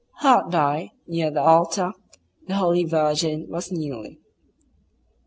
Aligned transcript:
Hard 0.15 0.49
by, 0.49 0.93
near 1.05 1.29
the 1.29 1.43
altar, 1.43 1.91
the 2.47 2.55
holy 2.55 2.85
Virgin 2.85 3.45
was 3.49 3.71
kneeling. 3.71 4.17